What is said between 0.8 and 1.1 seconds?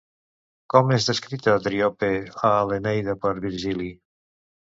és